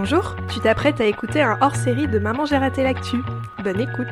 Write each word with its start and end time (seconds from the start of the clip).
Bonjour, 0.00 0.36
tu 0.48 0.60
t'apprêtes 0.60 1.00
à 1.00 1.06
écouter 1.06 1.42
un 1.42 1.58
hors-série 1.60 2.06
de 2.06 2.20
Maman 2.20 2.46
j'ai 2.46 2.56
raté 2.56 2.84
l'actu. 2.84 3.16
Bonne 3.64 3.80
écoute. 3.80 4.06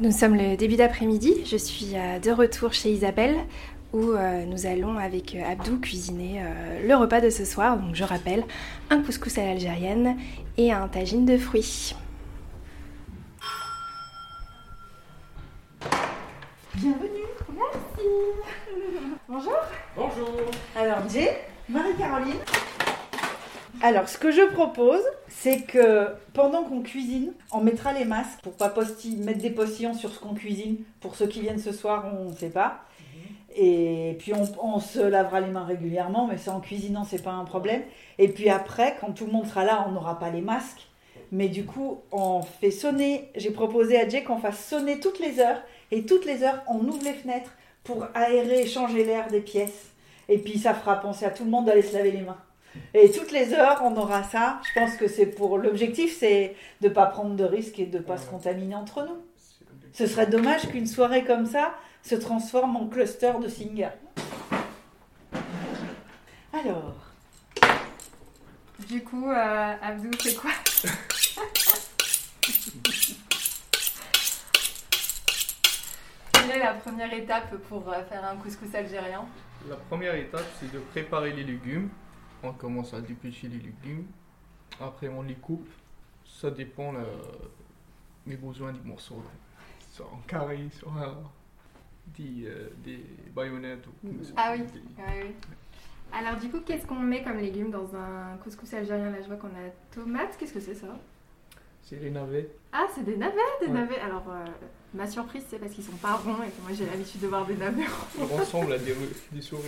Nous 0.00 0.10
sommes 0.10 0.34
le 0.34 0.56
début 0.56 0.74
d'après-midi, 0.74 1.34
je 1.46 1.56
suis 1.56 1.92
euh, 1.94 2.18
de 2.18 2.32
retour 2.32 2.72
chez 2.72 2.90
Isabelle 2.90 3.36
où 3.92 4.10
euh, 4.10 4.44
nous 4.44 4.66
allons 4.66 4.98
avec 4.98 5.36
euh, 5.36 5.52
Abdou 5.52 5.78
cuisiner 5.78 6.42
le 6.84 6.96
repas 6.96 7.20
de 7.20 7.30
ce 7.30 7.44
soir. 7.44 7.78
Donc 7.78 7.94
je 7.94 8.02
rappelle, 8.02 8.42
un 8.90 9.00
couscous 9.02 9.38
à 9.38 9.44
l'algérienne 9.44 10.16
et 10.58 10.72
un 10.72 10.88
tagine 10.88 11.26
de 11.26 11.38
fruits. 11.38 11.94
Bienvenue, 16.80 17.26
merci. 17.54 18.08
Bonjour. 19.28 19.52
Bonjour. 19.94 20.30
Alors 20.74 21.06
Jay, 21.10 21.36
Marie-Caroline. 21.68 22.38
Alors 23.82 24.08
ce 24.08 24.16
que 24.16 24.30
je 24.30 24.50
propose, 24.54 25.02
c'est 25.28 25.64
que 25.64 26.08
pendant 26.32 26.64
qu'on 26.64 26.80
cuisine, 26.80 27.34
on 27.52 27.60
mettra 27.60 27.92
les 27.92 28.06
masques 28.06 28.40
pour 28.42 28.54
pas 28.54 28.72
mettre 29.18 29.40
des 29.40 29.50
postillons 29.50 29.92
sur 29.92 30.08
ce 30.10 30.20
qu'on 30.20 30.32
cuisine. 30.32 30.78
Pour 31.02 31.16
ceux 31.16 31.26
qui 31.26 31.42
viennent 31.42 31.58
ce 31.58 31.72
soir, 31.72 32.06
on 32.18 32.30
ne 32.30 32.34
sait 32.34 32.48
pas. 32.48 32.80
Et 33.54 34.16
puis 34.18 34.32
on, 34.32 34.44
on 34.62 34.80
se 34.80 35.00
lavera 35.00 35.40
les 35.40 35.50
mains 35.50 35.66
régulièrement, 35.66 36.26
mais 36.26 36.38
ça 36.38 36.54
en 36.54 36.60
cuisinant, 36.60 37.04
c'est 37.04 37.22
pas 37.22 37.32
un 37.32 37.44
problème. 37.44 37.82
Et 38.16 38.28
puis 38.28 38.48
après, 38.48 38.96
quand 39.02 39.12
tout 39.12 39.26
le 39.26 39.32
monde 39.32 39.46
sera 39.46 39.64
là, 39.64 39.84
on 39.86 39.92
n'aura 39.92 40.18
pas 40.18 40.30
les 40.30 40.40
masques. 40.40 40.89
Mais 41.32 41.48
du 41.48 41.64
coup, 41.64 42.00
on 42.10 42.42
fait 42.42 42.70
sonner. 42.70 43.30
J'ai 43.36 43.50
proposé 43.50 43.98
à 44.00 44.08
Jay 44.08 44.24
qu'on 44.24 44.38
fasse 44.38 44.66
sonner 44.66 44.98
toutes 45.00 45.20
les 45.20 45.38
heures. 45.40 45.62
Et 45.90 46.04
toutes 46.04 46.24
les 46.24 46.42
heures, 46.42 46.62
on 46.66 46.78
ouvre 46.80 47.04
les 47.04 47.12
fenêtres 47.12 47.52
pour 47.84 48.06
aérer 48.14 48.62
et 48.62 48.66
changer 48.66 49.04
l'air 49.04 49.28
des 49.28 49.40
pièces. 49.40 49.90
Et 50.28 50.38
puis 50.38 50.58
ça 50.58 50.74
fera 50.74 50.96
penser 51.00 51.24
à 51.24 51.30
tout 51.30 51.44
le 51.44 51.50
monde 51.50 51.66
d'aller 51.66 51.82
se 51.82 51.94
laver 51.96 52.12
les 52.12 52.22
mains. 52.22 52.38
Et 52.94 53.10
toutes 53.10 53.32
les 53.32 53.52
heures, 53.52 53.80
on 53.84 53.96
aura 53.96 54.22
ça. 54.22 54.60
Je 54.68 54.80
pense 54.80 54.96
que 54.96 55.08
c'est 55.08 55.26
pour 55.26 55.58
l'objectif, 55.58 56.16
c'est 56.18 56.54
de 56.80 56.88
pas 56.88 57.06
prendre 57.06 57.34
de 57.34 57.44
risques 57.44 57.78
et 57.80 57.86
de 57.86 57.98
pas 57.98 58.16
se 58.16 58.26
contaminer 58.26 58.74
entre 58.76 59.02
nous. 59.02 59.18
Ce 59.92 60.06
serait 60.06 60.26
dommage 60.26 60.68
qu'une 60.68 60.86
soirée 60.86 61.24
comme 61.24 61.46
ça 61.46 61.74
se 62.02 62.14
transforme 62.14 62.76
en 62.76 62.86
cluster 62.86 63.32
de 63.42 63.48
singers. 63.48 63.88
Alors, 66.52 66.94
Du 68.88 69.02
coup, 69.04 69.30
euh, 69.30 69.72
Abdou, 69.82 70.10
c'est 70.20 70.34
quoi? 70.34 70.50
Quelle 76.50 76.62
est 76.62 76.64
la 76.64 76.74
première 76.74 77.12
étape 77.14 77.56
pour 77.68 77.88
euh, 77.88 78.02
faire 78.06 78.24
un 78.24 78.34
couscous 78.34 78.74
algérien 78.74 79.24
La 79.68 79.76
première 79.76 80.16
étape, 80.16 80.44
c'est 80.58 80.72
de 80.72 80.80
préparer 80.80 81.30
les 81.32 81.44
légumes. 81.44 81.88
On 82.42 82.52
commence 82.52 82.92
à 82.92 83.00
dépêcher 83.00 83.46
les 83.46 83.58
légumes. 83.58 84.06
Après, 84.80 85.06
on 85.08 85.22
les 85.22 85.36
coupe. 85.36 85.68
Ça 86.24 86.50
dépend 86.50 86.92
euh, 86.96 87.04
des 88.26 88.34
besoins 88.36 88.72
du 88.72 88.80
morceau. 88.80 89.22
Soit 89.92 90.06
en 90.12 90.16
carré, 90.26 90.66
soit 90.72 91.22
des, 92.18 92.46
euh, 92.46 92.70
des 92.82 92.98
baïonnettes. 93.32 93.86
ou- 94.02 94.08
Ah 94.36 94.54
oui. 94.56 94.62
des- 94.64 95.02
Ouais, 95.02 95.26
oui. 95.28 95.34
Alors 96.12 96.34
du 96.40 96.50
coup, 96.50 96.58
qu'est-ce 96.66 96.84
qu'on 96.84 96.98
met 96.98 97.22
comme 97.22 97.38
légumes 97.38 97.70
dans 97.70 97.94
un 97.94 98.36
couscous 98.42 98.74
algérien? 98.74 99.10
Là, 99.10 99.22
je 99.22 99.28
vois 99.28 99.36
qu'on 99.36 99.46
a 99.48 99.70
tomates. 99.92 100.36
Qu'est-ce 100.36 100.54
que 100.54 100.58
c'est 100.58 100.74
ça? 100.74 100.98
C'est 101.84 102.00
les 102.00 102.10
navets. 102.10 102.48
Ah, 102.72 102.86
c'est 102.92 103.04
des 103.04 103.16
navets, 103.16 103.36
des 103.60 103.66
Ouais. 103.68 103.72
navets. 103.72 104.00
Alors, 104.00 104.24
euh, 104.28 104.44
ma 104.94 105.06
surprise, 105.06 105.42
c'est 105.48 105.58
parce 105.58 105.72
qu'ils 105.72 105.84
sont 105.84 105.96
pas 105.96 106.14
ronds 106.14 106.42
et 106.42 106.50
que 106.50 106.60
moi 106.62 106.70
j'ai 106.72 106.86
l'habitude 106.86 107.20
de 107.20 107.26
voir 107.28 107.46
des 107.46 107.54
navets 107.54 107.84
ronds. 107.84 108.26
Ils 108.28 108.38
ressemblent 108.40 108.72
à 108.72 108.78
des, 108.78 108.94
des 109.32 109.40
souris. 109.42 109.62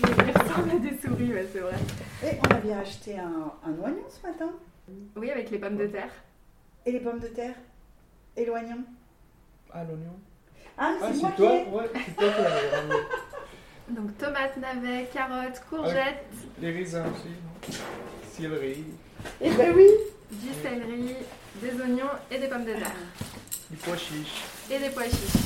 Ils 0.00 0.06
ressemblent 0.06 0.70
à 0.70 0.78
des 0.78 0.98
souris, 0.98 1.32
ouais, 1.32 1.46
c'est 1.52 1.60
vrai. 1.60 1.76
et 2.24 2.38
on 2.46 2.54
avait 2.54 2.72
acheté 2.72 3.18
un, 3.18 3.52
un 3.66 3.82
oignon 3.82 4.04
ce 4.08 4.26
matin. 4.26 4.50
Oui, 5.16 5.30
avec 5.30 5.50
les 5.50 5.58
pommes 5.58 5.76
de 5.76 5.86
terre. 5.86 6.10
Et 6.86 6.92
les 6.92 7.00
pommes 7.00 7.18
de 7.20 7.28
terre 7.28 7.54
Et 8.36 8.44
l'oignon 8.44 8.78
Ah, 9.72 9.84
l'oignon. 9.84 10.14
Ah, 10.76 10.94
Ah, 11.00 11.08
c'est 11.12 11.20
moi 11.20 11.30
c'est 11.30 11.42
qui 11.42 11.42
toi. 11.42 11.52
Ouais, 11.80 11.90
c'est 11.94 12.14
toi 12.16 12.32
qui 12.32 12.76
ramené. 12.76 13.00
Donc 13.90 14.18
tomates, 14.18 14.56
navets, 14.58 15.08
carottes, 15.12 15.62
courgettes, 15.68 16.24
Les 16.60 16.72
raisins 16.72 17.04
aussi. 17.14 17.70
Céleri, 18.32 18.84
Eh 19.40 19.50
ben 19.52 19.72
oui 19.76 19.86
du 20.32 20.48
céleri, 20.62 21.14
des 21.62 21.80
oignons 21.80 22.10
et 22.30 22.38
des 22.38 22.48
pommes 22.48 22.64
de 22.64 22.72
terre. 22.72 22.96
Du 23.74 23.80
pois 23.80 23.96
chiche. 23.96 24.44
Et 24.70 24.78
des 24.78 24.90
pois 24.90 25.02
chiches. 25.04 25.42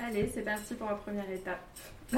Allez, 0.00 0.30
c'est 0.32 0.42
parti 0.42 0.74
pour 0.74 0.88
la 0.88 0.94
première 0.94 1.28
étape. 1.28 1.58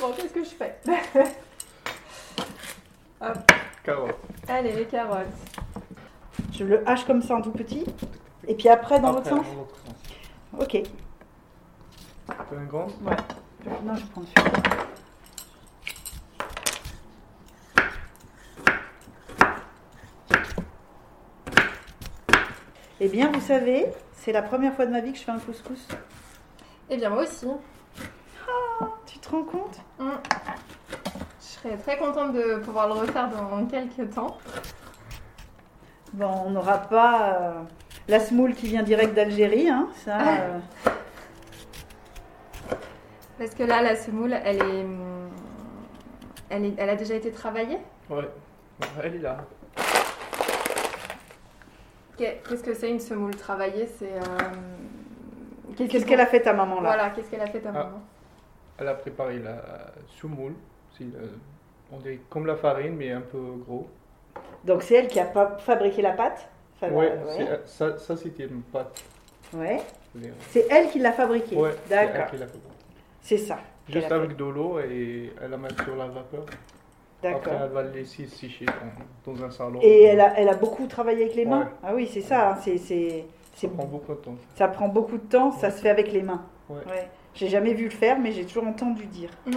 bon, 0.00 0.12
qu'est-ce 0.14 0.34
que 0.34 0.44
je 0.44 0.50
fais? 0.50 0.78
Carottes. 3.82 4.18
Allez, 4.46 4.72
les 4.72 4.84
carottes. 4.86 5.26
Je 6.52 6.64
le 6.64 6.86
hache 6.86 7.06
comme 7.06 7.22
ça 7.22 7.36
en 7.36 7.40
tout 7.40 7.50
petit. 7.50 7.86
Et 8.46 8.54
puis 8.54 8.68
après, 8.68 9.00
dans 9.00 9.12
l'autre 9.12 9.30
sens? 9.30 9.46
dans 9.46 9.54
l'autre 9.54 9.78
sens. 9.86 9.94
Ok. 10.58 10.72
Tu 10.72 10.82
veux 12.50 12.58
un 12.58 12.64
grand? 12.64 12.88
Non, 13.84 13.94
je 13.96 14.04
prends 14.06 14.22
celui-là. 14.36 14.79
Eh 23.00 23.08
bien, 23.08 23.30
vous 23.32 23.40
savez, 23.40 23.86
c'est 24.12 24.32
la 24.32 24.42
première 24.42 24.74
fois 24.74 24.84
de 24.86 24.90
ma 24.92 25.00
vie 25.00 25.12
que 25.12 25.18
je 25.18 25.24
fais 25.24 25.30
un 25.30 25.38
couscous. 25.38 25.88
Eh 26.90 26.96
bien, 26.96 27.08
moi 27.10 27.22
aussi. 27.22 27.46
Tu 29.06 29.18
te 29.18 29.28
rends 29.30 29.42
compte? 29.44 29.78
Mm. 29.98 30.10
Je 31.40 31.44
serais 31.46 31.76
très 31.78 31.98
contente 31.98 32.32
de 32.34 32.56
pouvoir 32.56 32.88
le 32.88 32.94
refaire 32.94 33.28
dans 33.30 33.64
quelques 33.66 34.14
temps. 34.14 34.38
Bon, 36.12 36.30
on 36.46 36.50
n'aura 36.50 36.78
pas 36.78 37.32
euh, 37.34 37.52
la 38.08 38.20
semoule 38.20 38.54
qui 38.54 38.66
vient 38.66 38.82
direct 38.82 39.14
d'Algérie, 39.14 39.68
hein, 39.68 39.88
ça. 40.04 40.18
euh, 40.20 40.58
Parce 43.38 43.54
que 43.54 43.62
là, 43.62 43.80
la 43.82 43.96
semoule, 43.96 44.34
elle 44.44 44.56
est, 44.58 44.84
hum, 44.84 45.30
elle 46.50 46.64
est, 46.66 46.74
elle 46.76 46.90
a 46.90 46.96
déjà 46.96 47.14
été 47.14 47.30
travaillée? 47.30 47.78
Ouais. 48.08 48.28
Elle 49.02 49.16
est 49.16 49.20
là. 49.20 49.38
Qu'est- 52.20 52.42
Qu'est-ce 52.46 52.62
que 52.62 52.74
c'est 52.74 52.90
une 52.90 53.00
semoule 53.00 53.34
travaillée? 53.34 53.86
C'est 53.86 54.12
euh, 54.12 55.86
Qu'est-ce 55.88 56.04
qu'elle 56.04 56.20
a 56.20 56.26
fait 56.26 56.42
ta 56.42 56.52
maman 56.52 56.74
là? 56.82 56.88
Voilà, 56.90 57.10
qu'est-ce 57.10 57.30
qu'elle 57.30 57.40
a 57.40 57.46
fait 57.46 57.60
ta 57.60 57.70
Ah. 57.70 57.72
maman? 57.72 58.02
Elle 58.78 58.88
a 58.88 58.94
préparé 58.94 59.38
la 59.38 59.56
semoule. 60.20 60.52
C'est 60.98 61.04
euh, 61.04 61.28
on 61.90 61.96
dirait 61.96 62.20
comme 62.28 62.44
la 62.46 62.56
farine, 62.56 62.94
mais 62.96 63.10
un 63.10 63.22
peu 63.22 63.38
gros. 63.66 63.88
Donc 64.64 64.82
c'est 64.82 64.96
elle 64.96 65.08
qui 65.08 65.18
a 65.18 65.24
pas 65.24 65.56
fabriqué 65.60 66.02
la 66.02 66.12
pâte? 66.12 66.46
Enfin, 66.76 66.92
ouais, 66.92 67.06
ouais. 67.08 67.18
c'est- 67.38 67.48
euh, 67.48 67.58
ça, 67.64 67.98
ça 67.98 68.16
c'était 68.18 68.44
une 68.44 68.60
pâte. 68.62 69.02
Ouais. 69.54 69.80
C'est 70.50 70.66
elle 70.70 70.90
qui 70.90 70.98
l'a 70.98 71.12
fabriqué. 71.12 71.56
Ouais, 71.56 71.74
D'accord. 71.88 72.26
C'est 73.22 73.38
ça. 73.38 73.58
Juste 73.88 74.12
avec 74.12 74.36
de 74.36 74.44
l'eau 74.44 74.78
et 74.78 75.32
elle 75.40 75.50
la 75.52 75.56
met 75.56 75.68
sur 75.84 75.96
la 75.96 76.06
vapeur. 76.06 76.44
Après, 77.22 77.32
D'accord. 77.34 77.52
elle 77.64 77.70
va 77.72 77.82
le 77.82 77.90
laisser 77.90 78.26
sécher 78.26 78.64
dans, 79.26 79.44
un 79.44 79.50
salon. 79.50 79.78
Et 79.82 80.04
elle 80.04 80.20
a, 80.20 80.38
elle 80.38 80.48
a 80.48 80.54
beaucoup 80.54 80.86
travaillé 80.86 81.24
avec 81.24 81.36
les 81.36 81.44
mains? 81.44 81.60
Ouais. 81.64 81.70
Ah 81.82 81.94
oui, 81.94 82.08
c'est 82.10 82.22
ça. 82.22 82.52
hein, 82.52 82.58
C'est, 82.62 82.78
c'est, 82.78 83.26
Ça 83.54 83.68
prend 83.68 83.84
beaucoup 83.84 84.12
de 84.12 84.18
temps. 84.18 84.36
ça 84.56 84.68
prend 84.68 84.88
beaucoup 84.88 85.18
de 85.18 85.26
temps, 85.26 85.50
ça 85.52 85.70
se 85.70 85.80
fait 85.82 85.90
avec 85.90 86.12
les 86.12 86.22
mains. 86.22 86.42
Ouais. 86.70 86.78
J'ai 87.34 87.48
jamais 87.48 87.74
vu 87.74 87.84
le 87.84 87.90
faire, 87.90 88.18
mais 88.18 88.32
j'ai 88.32 88.44
toujours 88.46 88.66
entendu 88.66 89.04
dire. 89.06 89.30
Mm. 89.46 89.52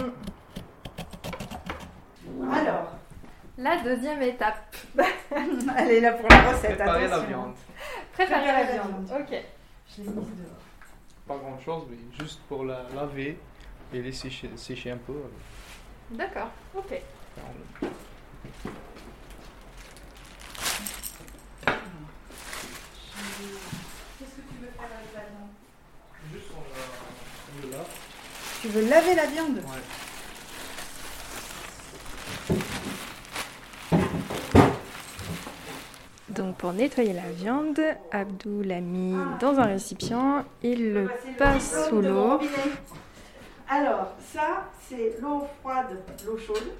Alors, 2.52 2.88
La 3.58 3.82
deuxième 3.82 4.20
étape. 4.22 4.76
elle 5.76 5.90
est 5.90 6.00
là 6.00 6.12
pour 6.12 6.28
la 6.28 6.50
recette. 6.50 6.76
Préparer 6.76 7.08
la 7.08 7.18
viande. 7.20 7.54
Préparer 8.12 8.42
Préparer 8.42 8.46
la 8.46 8.52
la 8.64 8.72
viande. 8.72 9.04
viande. 9.06 9.20
Ok. 9.22 9.42
Je 9.96 10.02
l'ai 10.02 10.08
mise 10.08 10.16
dehors. 10.16 10.58
Pas 11.26 11.36
grand 11.36 11.58
chose, 11.58 11.84
mais 11.90 11.96
juste 12.22 12.40
pour 12.48 12.64
la 12.64 12.82
laver 12.94 13.38
et 13.92 14.02
laisser 14.02 14.28
sécher, 14.28 14.50
sécher 14.56 14.90
un 14.90 14.98
peu. 14.98 15.14
D'accord. 16.10 16.50
Ok. 16.76 17.00
Faire 17.34 17.44
le- 17.82 17.88
Qu'est-ce 24.18 24.30
que 24.36 24.40
tu 24.48 24.56
veux 24.60 24.70
faire 24.76 24.88
avec 24.96 25.12
la 25.14 25.20
viande 25.20 25.50
Juste 26.32 26.46
on 26.52 26.60
la, 26.60 26.84
on 27.50 27.66
le 27.66 27.72
lave. 27.72 27.88
Tu 28.62 28.68
veux 28.68 28.88
laver 28.88 29.14
la 29.14 29.26
viande 29.26 29.56
Ouais. 29.56 29.82
Donc 36.30 36.56
pour 36.56 36.72
nettoyer 36.72 37.12
la 37.12 37.30
viande, 37.30 37.80
Abdou 38.10 38.62
l'a 38.62 38.80
mis 38.80 39.14
dans 39.40 39.58
un 39.58 39.66
récipient, 39.66 40.44
il 40.62 40.92
le 40.92 41.08
passe 41.38 41.86
sous 41.88 42.00
l'eau. 42.00 42.40
Alors, 43.68 44.12
ça, 44.32 44.64
c'est 44.88 45.16
l'eau 45.20 45.46
froide, 45.60 45.96
l'eau 46.26 46.36
chaude 46.38 46.72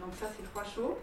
donc 0.00 0.14
ça, 0.20 0.26
c'est 0.36 0.44
trois 0.50 0.64
chauds. 0.64 0.98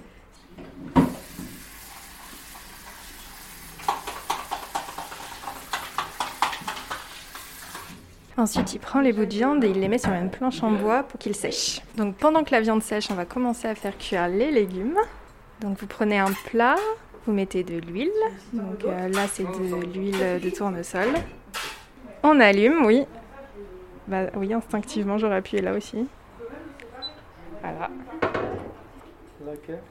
Ensuite, 8.37 8.73
il 8.73 8.79
prend 8.79 9.01
les 9.01 9.13
bouts 9.13 9.25
de 9.25 9.33
viande 9.33 9.63
et 9.63 9.69
il 9.69 9.79
les 9.79 9.87
met 9.87 9.97
sur 9.97 10.11
une 10.11 10.31
planche 10.31 10.63
en 10.63 10.71
bois 10.71 11.03
pour 11.03 11.19
qu'ils 11.19 11.35
sèchent. 11.35 11.81
Donc 11.95 12.15
pendant 12.15 12.43
que 12.43 12.51
la 12.51 12.61
viande 12.61 12.81
sèche, 12.81 13.11
on 13.11 13.13
va 13.13 13.25
commencer 13.25 13.67
à 13.67 13.75
faire 13.75 13.97
cuire 13.97 14.27
les 14.27 14.51
légumes. 14.51 14.97
Donc 15.59 15.77
vous 15.77 15.85
prenez 15.85 16.17
un 16.17 16.31
plat, 16.45 16.75
vous 17.25 17.33
mettez 17.33 17.63
de 17.63 17.77
l'huile. 17.77 18.09
Donc 18.53 18.83
euh, 18.85 19.09
là, 19.09 19.27
c'est 19.31 19.43
de 19.43 19.85
l'huile 19.93 20.41
de 20.41 20.49
tournesol. 20.49 21.09
On 22.23 22.39
allume, 22.39 22.85
oui. 22.85 23.05
Bah 24.07 24.27
oui, 24.35 24.53
instinctivement, 24.53 25.17
j'aurais 25.17 25.35
appuyé 25.35 25.61
là 25.61 25.73
aussi. 25.73 26.07
Voilà. 27.61 27.89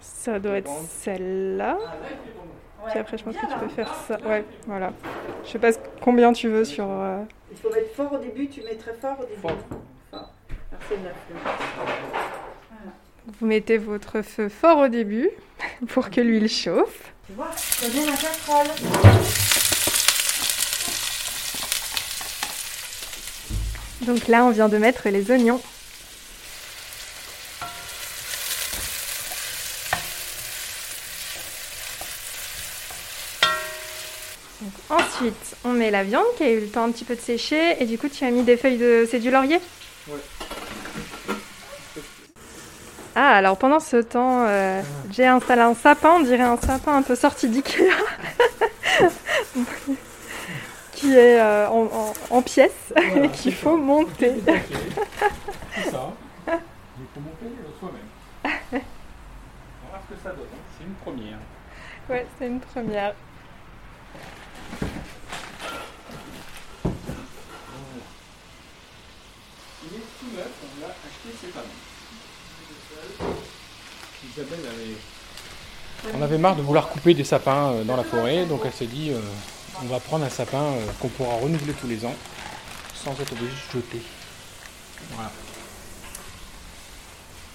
Ça 0.00 0.38
doit 0.38 0.58
être 0.58 0.70
celle-là. 1.02 1.79
Puis 2.88 2.99
après, 2.99 3.19
je 3.19 3.25
pense 3.25 3.37
que 3.37 3.41
tu 3.47 3.58
peux 3.58 3.69
faire 3.69 3.94
ça. 4.08 4.19
Ouais, 4.26 4.44
voilà. 4.67 4.93
Je 5.44 5.50
sais 5.50 5.58
pas 5.58 5.70
combien 6.00 6.32
tu 6.32 6.49
veux 6.49 6.64
sur. 6.64 6.87
euh, 6.88 7.23
Il 7.50 7.58
faut 7.58 7.70
mettre 7.70 7.94
fort 7.94 8.12
au 8.12 8.19
début, 8.19 8.49
tu 8.49 8.62
mets 8.62 8.76
très 8.76 8.94
fort 8.94 9.19
au 9.20 9.25
début. 9.25 9.41
Fort. 9.41 9.58
Vous 13.38 13.47
mettez 13.47 13.76
votre 13.79 14.23
feu 14.23 14.49
fort 14.49 14.79
au 14.79 14.88
début 14.88 15.31
pour 15.88 16.11
que 16.11 16.20
l'huile 16.20 16.49
chauffe. 16.49 17.12
Tu 17.26 17.32
vois, 17.35 17.50
c'est 17.55 17.91
bien 17.93 18.06
la 18.06 18.12
casserole. 18.12 18.67
Donc 24.02 24.29
là, 24.29 24.44
on 24.44 24.50
vient 24.50 24.69
de 24.69 24.79
mettre 24.79 25.08
les 25.08 25.31
oignons. 25.31 25.61
Donc, 34.61 34.73
ensuite, 34.90 35.50
on 35.65 35.71
met 35.73 35.91
la 35.91 36.03
viande 36.05 36.25
qui 36.37 36.43
a 36.45 36.51
eu 36.51 36.61
le 36.61 36.69
temps 36.69 36.85
un 36.85 36.91
petit 36.91 37.05
peu 37.05 37.15
de 37.17 37.21
sécher. 37.21 37.77
Et 37.83 37.87
du 37.87 37.99
coup, 37.99 38.09
tu 38.09 38.25
as 38.25 38.31
mis 38.31 38.43
des 38.43 38.57
feuilles 38.57 38.79
de... 38.79 39.07
C'est 39.11 39.19
du 39.21 39.31
laurier 39.31 39.59
Ouais. 40.09 40.15
Ah, 43.15 43.35
alors 43.37 43.57
pendant 43.59 43.81
ce 43.81 43.97
temps, 43.97 44.45
euh, 44.47 44.81
j'ai 45.11 45.27
installé 45.27 45.62
un 45.62 45.75
sapin, 45.75 46.12
on 46.12 46.21
dirait 46.21 46.43
un 46.45 46.57
sapin 46.57 46.97
un 46.97 47.03
peu 47.03 47.17
sorti 47.17 47.49
d'Ikea. 47.49 47.83
qui 50.93 51.12
est 51.15 51.41
euh, 51.41 51.69
en, 51.69 51.85
en- 51.87 52.12
en 52.31 52.43
pièces 52.43 52.93
Voilà, 52.95 53.25
et 53.25 53.29
qu'il 53.31 53.55
faut 53.55 53.77
monter. 53.77 54.35
C'est 55.75 55.91
ça. 55.91 56.12
Il 56.47 57.07
faut 57.15 57.21
monter 57.21 57.47
euh, 57.47 57.71
soi-même. 57.81 58.09
On 58.45 58.77
va 58.77 58.81
voir 59.91 60.03
ce 60.09 60.15
que 60.15 60.21
ça 60.23 60.31
donne. 60.31 60.47
hein. 60.53 60.62
C'est 60.79 60.85
une 60.85 60.95
première. 60.95 61.39
Ouais, 62.09 62.27
c'est 62.39 62.47
une 62.47 62.61
première. 62.61 63.15
Il 69.83 69.97
est 69.97 70.05
tout 70.20 70.37
neuf, 70.37 70.50
on 70.62 70.81
l'a 70.82 70.88
acheté 70.88 71.34
cette 71.40 71.56
année. 71.56 71.69
Isabelle 74.31 74.67
avait. 74.67 76.17
On 76.19 76.22
avait 76.22 76.38
marre 76.38 76.56
de 76.56 76.62
vouloir 76.62 76.88
couper 76.88 77.14
des 77.14 77.25
sapins 77.25 77.72
euh, 77.72 77.84
dans 77.84 77.96
la 77.96 78.05
forêt, 78.05 78.44
donc 78.46 78.61
elle 78.64 78.72
s'est 78.72 78.87
dit 78.87 79.11
euh, 79.11 79.20
on 79.82 79.87
va 79.87 79.99
prendre 80.00 80.25
un 80.25 80.31
sapin 80.31 80.62
euh, 80.62 80.87
qu'on 81.00 81.08
pourra 81.08 81.37
renouveler 81.37 81.72
tous 81.72 81.87
les 81.87 82.05
ans 82.05 82.14
sans 82.94 83.12
être 83.12 83.32
obligé 83.32 83.50
de 83.50 83.81
jeter. 83.81 84.02
Voilà. 85.12 85.31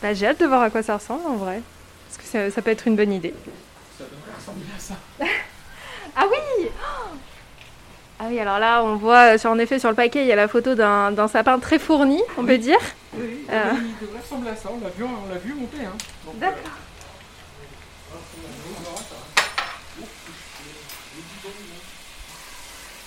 Bah, 0.02 0.14
j'ai 0.14 0.28
hâte 0.28 0.40
de 0.40 0.46
voir 0.46 0.64
à 0.64 0.70
quoi 0.70 0.82
ça 0.82 0.98
ressemble 0.98 1.26
en 1.28 1.36
vrai. 1.36 1.62
Parce 2.08 2.18
que 2.18 2.26
ça, 2.26 2.52
ça 2.52 2.62
peut 2.62 2.72
être 2.72 2.88
une 2.88 2.96
bonne 2.96 3.14
idée. 3.14 3.34
Ça 3.98 4.06
devrait 4.06 4.38
ressembler 4.38 4.66
à 4.76 4.80
ça. 4.80 4.96
Ah 8.20 8.24
oui 8.24 8.28
Ah 8.28 8.28
oui, 8.30 8.40
alors 8.40 8.60
là, 8.60 8.84
on 8.84 8.96
voit, 8.96 9.34
euh, 9.34 9.38
sur, 9.38 9.50
en 9.52 9.60
effet, 9.60 9.80
sur 9.80 9.90
le 9.90 9.96
paquet, 9.96 10.22
il 10.22 10.28
y 10.28 10.32
a 10.32 10.36
la 10.36 10.48
photo 10.48 10.74
d'un 10.76 11.12
d'un 11.12 11.28
sapin 11.28 11.60
très 11.60 11.80
fourni, 11.80 12.22
on 12.38 12.46
peut 12.46 12.58
dire. 12.58 12.80
Oui, 13.14 13.46
Euh. 13.52 13.64
il 13.74 14.06
devrait 14.08 14.22
ressembler 14.22 14.50
à 14.52 14.56
ça. 14.56 14.70
On 14.72 14.80
l'a 14.84 14.90
vu, 14.90 15.04
on 15.04 15.30
l'a 15.34 15.38
vu 15.40 15.54
monter. 15.54 15.86
Hein. 15.86 15.98
Donc, 16.26 16.40
D'accord. 16.40 16.72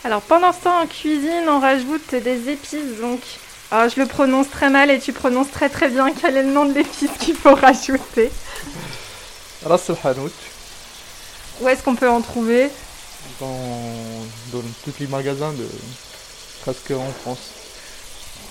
Alors 0.04 0.22
pendant 0.22 0.52
ce 0.52 0.60
temps 0.64 0.80
en 0.82 0.86
cuisine, 0.86 1.44
on 1.48 1.58
rajoute 1.60 2.14
des 2.14 2.50
épices. 2.50 2.98
Donc, 3.00 3.20
alors, 3.70 3.90
je 3.90 4.00
le 4.00 4.06
prononce 4.06 4.48
très 4.48 4.70
mal 4.70 4.90
et 4.90 4.98
tu 4.98 5.12
prononces 5.12 5.50
très 5.50 5.68
très 5.68 5.88
bien. 5.88 6.06
Quel 6.18 6.36
est 6.36 6.42
le 6.42 6.50
nom 6.52 6.64
de 6.64 6.72
l'épice 6.72 7.10
qu'il 7.18 7.34
faut 7.36 7.54
rajouter 7.54 8.30
euh, 9.66 9.68
Ras 9.68 9.82
el 9.88 9.96
Hanout, 10.04 10.30
Où 11.60 11.68
est-ce 11.68 11.82
qu'on 11.82 11.94
peut 11.96 12.08
en 12.08 12.20
trouver? 12.22 12.70
Dans, 13.40 14.24
dans 14.52 14.62
tous 14.84 14.94
les 15.00 15.06
magasins 15.06 15.52
de 15.52 15.66
presque 16.62 16.90
en 16.92 17.12
France. 17.22 17.38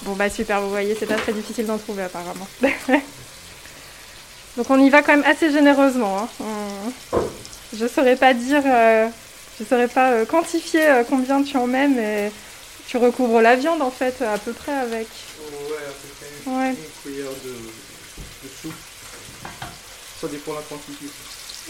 Bon 0.03 0.13
bah 0.13 0.29
super, 0.29 0.61
vous 0.61 0.69
voyez, 0.69 0.95
c'est 0.99 1.05
pas 1.07 1.15
très 1.15 1.33
difficile 1.33 1.65
d'en 1.65 1.77
trouver 1.77 2.03
apparemment. 2.03 2.47
Donc 4.57 4.69
on 4.69 4.79
y 4.79 4.89
va 4.89 5.01
quand 5.03 5.15
même 5.15 5.25
assez 5.25 5.51
généreusement. 5.51 6.17
hein. 6.19 6.29
On- 6.41 7.19
Je 7.77 7.85
saurais 7.87 8.15
pas 8.15 8.33
dire, 8.33 8.61
euh, 8.65 9.07
je 9.59 9.65
saurais 9.65 9.87
pas 9.89 10.11
euh, 10.13 10.25
quantifier 10.25 10.85
euh, 10.87 11.03
combien 11.07 11.43
tu 11.43 11.57
en 11.57 11.67
mets, 11.67 11.87
mais 11.87 12.31
tu 12.87 12.97
recouvres 12.97 13.41
la 13.41 13.55
viande 13.55 13.81
en 13.81 13.91
fait 13.91 14.21
à 14.21 14.37
peu 14.37 14.53
près 14.53 14.71
avec. 14.73 15.07
Ouais, 15.51 15.75
à 15.75 15.91
peu 15.91 16.07
près 16.17 16.51
Ouais. 16.51 16.69
une 16.69 17.01
cuillère 17.03 17.31
de, 17.43 17.49
de 17.49 18.49
soupe. 18.61 18.73
Ça 20.21 20.27
dépend 20.29 20.51
de 20.53 20.57
la 20.57 20.63
quantité. 20.63 21.05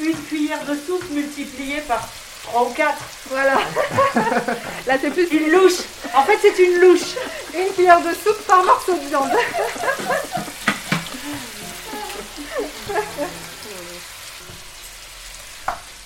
Une 0.02 0.16
cuillère 0.26 0.64
de 0.66 0.76
soupe 0.76 1.10
multipliée 1.10 1.82
par 1.88 2.08
3 2.48 2.64
ou 2.64 2.74
4. 2.74 2.98
Voilà. 3.30 3.54
Là 4.88 4.98
c'est 5.02 5.12
plus 5.12 5.28
Une 5.32 5.52
louche. 5.52 5.80
En 6.14 6.24
fait, 6.24 6.38
c'est 6.42 6.58
une 6.64 6.80
louche. 6.80 7.16
une 7.54 7.74
cuillère 7.74 8.02
de 8.02 8.14
soupe 8.14 8.46
par 8.48 8.64
morceau 8.64 8.94
de 8.94 9.08
viande. 9.08 9.32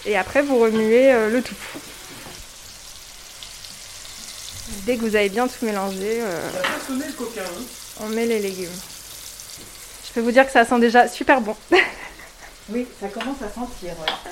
Et 0.06 0.18
après, 0.18 0.42
vous 0.42 0.58
remuez 0.58 1.14
euh, 1.14 1.30
le 1.30 1.44
tout. 1.44 1.54
Dès 4.86 4.96
que 4.98 5.02
vous 5.02 5.16
avez 5.16 5.30
bien 5.30 5.48
tout 5.48 5.64
mélangé, 5.64 6.22
euh, 6.22 6.50
hein. 6.66 7.44
on 8.00 8.08
met 8.08 8.26
les 8.26 8.40
légumes. 8.40 8.72
Je 10.08 10.14
peux 10.14 10.22
vous 10.22 10.32
dire 10.32 10.46
que 10.46 10.52
ça 10.52 10.66
sent 10.66 10.80
déjà 10.80 11.08
super 11.08 11.40
bon. 11.40 11.56
Oui, 12.70 12.88
ça 13.00 13.10
commence 13.10 13.42
à 13.44 13.54
sentir. 13.54 13.92
ouais. 14.00 14.32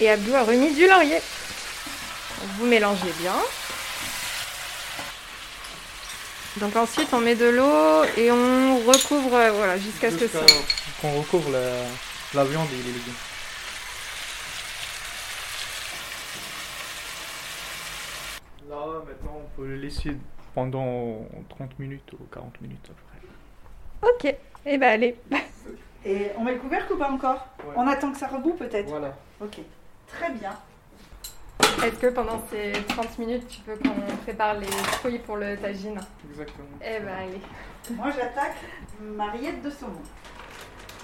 Et 0.00 0.08
Abdou 0.10 0.34
a 0.34 0.44
remis 0.44 0.72
du 0.74 0.86
laurier. 0.86 1.18
Vous 2.58 2.66
mélangez 2.66 3.12
bien. 3.20 3.34
Donc 6.56 6.74
ensuite, 6.76 7.08
on 7.12 7.20
met 7.20 7.34
de 7.36 7.46
l'eau 7.48 8.04
et 8.16 8.30
on 8.32 8.78
recouvre 8.78 9.34
euh, 9.34 9.50
voilà, 9.52 9.78
jusqu'à 9.78 10.10
ce 10.10 10.16
que 10.16 10.26
ça... 10.26 10.40
Qu'on 11.00 11.12
recouvre 11.20 11.50
la, 11.50 11.84
la 12.34 12.44
viande 12.44 12.66
et 12.72 12.76
les 12.76 12.92
légumes. 12.92 13.14
Là, 18.68 18.76
maintenant, 19.06 19.40
on 19.44 19.56
peut 19.60 19.66
le 19.68 19.76
laisser 19.76 20.16
pendant 20.54 21.26
30 21.48 21.78
minutes 21.78 22.12
ou 22.14 22.24
40 22.32 22.60
minutes 22.60 22.90
après. 22.90 24.10
Ok, 24.14 24.34
et 24.66 24.78
ben 24.78 24.88
allez. 24.88 25.16
Et 26.04 26.28
on 26.36 26.44
met 26.44 26.54
le 26.54 26.58
couvercle 26.58 26.92
ou 26.94 26.96
pas 26.96 27.10
encore? 27.10 27.46
Ouais. 27.64 27.74
On 27.76 27.86
attend 27.86 28.10
que 28.12 28.18
ça 28.18 28.26
reboue 28.28 28.54
peut-être 28.54 28.88
Voilà. 28.88 29.14
Ok. 29.40 29.58
Très 30.12 30.30
bien. 30.32 30.52
Est-ce 31.84 31.96
que 31.96 32.06
pendant 32.08 32.42
ces 32.50 32.72
30 32.88 33.18
minutes, 33.18 33.48
tu 33.48 33.60
veux 33.66 33.76
qu'on 33.76 34.16
prépare 34.24 34.58
les 34.58 34.66
fruits 34.66 35.18
pour 35.18 35.36
le 35.36 35.56
tagine? 35.56 36.00
Exactement. 36.30 36.68
Eh 36.82 37.00
ben 37.00 37.14
allez. 37.14 37.40
Moi, 37.96 38.10
j'attaque 38.10 38.56
ma 39.00 39.30
rillette 39.30 39.62
de 39.62 39.70
saumon. 39.70 40.02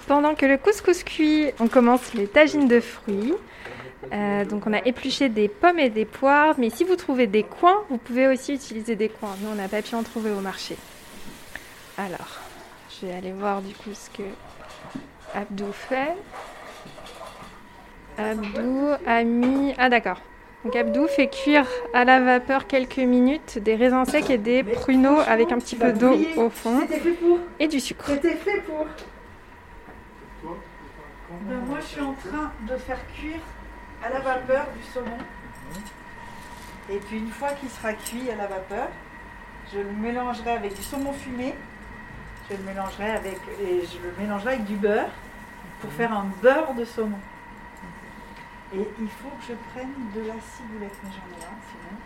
Pendant 0.07 0.35
que 0.35 0.45
le 0.45 0.57
couscous 0.57 1.03
cuit, 1.03 1.51
on 1.59 1.67
commence 1.67 2.13
les 2.13 2.27
tagines 2.27 2.67
de 2.67 2.79
fruits. 2.79 3.33
Euh, 4.13 4.45
donc 4.45 4.67
on 4.67 4.73
a 4.73 4.79
épluché 4.85 5.27
des 5.29 5.47
pommes 5.47 5.79
et 5.79 5.89
des 5.89 6.05
poires, 6.05 6.55
mais 6.57 6.69
si 6.69 6.83
vous 6.83 6.95
trouvez 6.95 7.27
des 7.27 7.43
coins, 7.43 7.83
vous 7.89 7.97
pouvez 7.97 8.27
aussi 8.27 8.53
utiliser 8.53 8.95
des 8.95 9.09
coins. 9.09 9.35
Nous, 9.41 9.49
on 9.49 9.55
n'a 9.55 9.67
pas 9.67 9.81
pu 9.81 9.95
en 9.95 10.03
trouver 10.03 10.31
au 10.31 10.39
marché. 10.39 10.77
Alors, 11.97 12.39
je 12.89 13.07
vais 13.07 13.13
aller 13.13 13.31
voir 13.31 13.61
du 13.61 13.73
coup 13.73 13.89
ce 13.93 14.09
que 14.11 14.23
Abdou 15.33 15.71
fait. 15.73 16.15
Abdou 18.17 18.89
a 19.05 19.23
mis... 19.23 19.73
Ah 19.77 19.89
d'accord. 19.89 20.21
Donc 20.63 20.75
Abdou 20.75 21.07
fait 21.07 21.27
cuire 21.27 21.67
à 21.93 22.03
la 22.03 22.19
vapeur 22.19 22.67
quelques 22.67 22.97
minutes 22.97 23.59
des 23.59 23.75
raisins 23.75 24.05
secs 24.05 24.29
et 24.29 24.37
des 24.37 24.63
pruneaux 24.63 25.19
avec 25.27 25.51
un 25.51 25.59
petit 25.59 25.75
peu 25.75 25.93
d'eau 25.93 26.17
au 26.35 26.49
fond 26.49 26.79
C'était 26.81 26.99
fait 26.99 27.11
pour. 27.11 27.39
et 27.59 27.67
du 27.67 27.79
sucre. 27.79 28.05
C'était 28.07 28.35
fait 28.35 28.61
pour. 28.61 28.85
Ben, 31.41 31.59
moi, 31.67 31.77
je 31.81 31.85
suis 31.85 32.01
en 32.01 32.13
train 32.13 32.51
de 32.67 32.75
faire 32.77 32.99
cuire 33.13 33.39
à 34.03 34.09
la 34.09 34.19
vapeur 34.19 34.65
du 34.75 34.83
saumon. 34.91 35.17
Et 36.89 36.97
puis, 36.97 37.17
une 37.17 37.29
fois 37.29 37.49
qu'il 37.59 37.69
sera 37.69 37.93
cuit 37.93 38.29
à 38.31 38.35
la 38.35 38.47
vapeur, 38.47 38.87
je 39.73 39.79
le 39.79 39.91
mélangerai 40.01 40.51
avec 40.51 40.73
du 40.75 40.81
saumon 40.81 41.11
fumé. 41.13 41.53
Je 42.49 42.55
le 42.55 42.63
mélangerai 42.63 43.11
avec, 43.11 43.37
et 43.61 43.81
je 43.81 43.97
le 43.97 44.13
mélangerai 44.17 44.53
avec 44.53 44.65
du 44.65 44.75
beurre 44.75 45.09
pour 45.81 45.91
faire 45.91 46.13
un 46.13 46.25
beurre 46.41 46.73
de 46.75 46.85
saumon. 46.85 47.19
Et 48.73 48.85
il 48.99 49.07
faut 49.09 49.29
que 49.29 49.45
je 49.47 49.53
prenne 49.71 49.93
de 50.13 50.27
la 50.27 50.39
ciboulette, 50.41 50.99
mais 51.03 51.09
j'en 51.09 51.39
ai 51.39 51.45
un 51.45 51.57
sinon. 51.69 51.97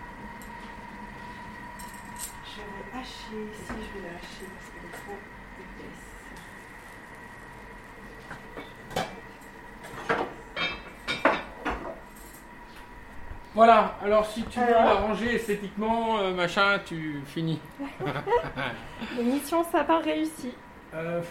vais 2.62 3.00
hacher, 3.00 3.50
si 3.54 3.68
je 3.68 4.00
vais 4.00 4.08
la 4.08 4.14
hacher 4.16 4.46
parce 4.54 4.68
qu'elle 4.70 4.86
est 4.86 4.94
trop 4.94 5.18
épaisse. 5.60 6.12
Voilà, 13.54 13.98
alors 14.02 14.26
si 14.26 14.44
tu 14.44 14.60
veux 14.60 14.66
Alors 14.66 14.86
l'arranger 14.86 15.36
esthétiquement, 15.36 16.20
euh, 16.20 16.34
machin, 16.34 16.80
tu 16.86 17.22
finis. 17.26 17.60
Mission 19.20 19.64
sapin 19.64 20.00
réussie. 20.00 20.56
Euh, 20.94 21.22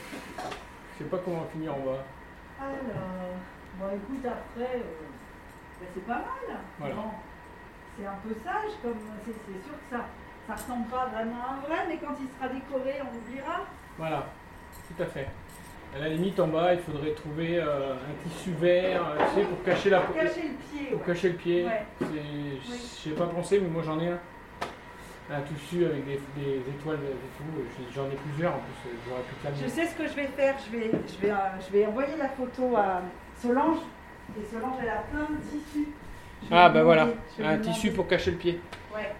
je 0.99 1.05
sais 1.05 1.11
pas 1.11 1.19
comment 1.19 1.47
finir 1.53 1.75
en 1.75 1.79
bas. 1.79 2.05
Alors, 2.61 3.39
bon 3.79 3.87
écoute, 3.97 4.27
après, 4.27 4.77
euh, 4.77 4.83
ben, 5.81 5.89
c'est 5.95 6.07
pas 6.07 6.15
mal. 6.15 6.61
Voilà. 6.79 6.95
Bon, 6.95 7.11
c'est 7.99 8.07
un 8.07 8.19
peu 8.23 8.35
sage, 8.45 8.73
comme 8.83 8.99
c'est 9.25 9.33
sûr 9.65 9.75
que 9.75 9.97
ça 9.97 10.05
ça 10.47 10.55
ressemble 10.55 10.87
pas 10.89 11.07
vraiment 11.07 11.37
à 11.37 11.55
un 11.55 11.61
vrai, 11.61 11.85
mais 11.89 11.99
quand 11.99 12.15
il 12.21 12.27
sera 12.29 12.53
décoré, 12.53 13.01
on 13.03 13.17
oubliera. 13.17 13.61
Voilà, 13.97 14.27
tout 14.89 15.03
à 15.03 15.07
fait. 15.07 15.29
À 15.95 15.99
la 15.99 16.09
limite, 16.09 16.39
en 16.41 16.49
bas, 16.49 16.75
il 16.75 16.81
faudrait 16.81 17.13
trouver 17.13 17.59
euh, 17.59 17.95
un 17.95 18.29
tissu 18.29 18.53
vert, 18.53 19.03
euh, 19.05 19.25
tu 19.29 19.41
sais, 19.41 19.47
pour 19.47 19.63
cacher 19.65 19.91
la 19.91 20.01
Pour 20.01 20.15
cacher 20.15 20.43
le 20.43 20.55
pied. 20.55 20.87
Pour 20.91 21.01
ouais. 21.01 21.07
cacher 21.07 21.29
le 21.29 21.35
pied. 21.35 21.67
Ouais. 21.67 21.87
Sais 22.65 23.11
pas 23.11 23.27
pensé, 23.27 23.61
mais 23.61 23.69
moi 23.69 23.83
j'en 23.85 24.01
ai 24.01 24.09
un. 24.09 24.19
Un 25.33 25.43
tissu 25.43 25.85
avec 25.85 26.05
des, 26.07 26.21
des 26.37 26.59
étoiles 26.59 26.99
et 27.05 27.39
tout. 27.39 27.85
J'en 27.95 28.07
ai 28.07 28.17
plusieurs 28.17 28.53
en 28.55 28.59
plus, 28.59 28.91
j'aurais 29.09 29.53
pu 29.55 29.63
Je 29.63 29.69
sais 29.69 29.87
ce 29.87 29.95
que 29.95 30.09
je 30.09 30.15
vais 30.15 30.27
faire. 30.27 30.57
Je 30.67 30.77
vais, 30.77 30.91
je 30.91 31.21
vais, 31.25 31.31
euh, 31.31 31.37
je 31.65 31.73
vais 31.73 31.87
envoyer 31.87 32.17
la 32.17 32.29
photo 32.31 32.77
à 32.77 33.03
Solange. 33.41 33.79
Et 34.39 34.45
Solange, 34.51 34.77
elle 34.83 34.89
a 34.89 35.03
plein 35.11 35.27
de 35.31 35.41
tissus. 35.43 35.89
Je 36.43 36.49
Ah 36.51 36.69
bah 36.71 36.83
voilà, 36.83 37.09
un 37.43 37.59
tissu 37.59 37.91
pour 37.93 38.07
cacher 38.09 38.31
le 38.31 38.37
pied. 38.39 38.61
Ouais. 38.95 39.15